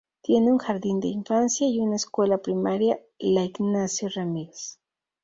Tiene 0.23 0.51
un 0.51 0.57
jardín 0.57 0.99
de 0.99 1.09
infancia 1.09 1.67
y 1.67 1.79
una 1.79 1.95
escuela 1.97 2.39
primaria, 2.39 2.97
la 3.19 3.43
"Ignacio 3.43 4.09
Ramírez". 4.09 4.79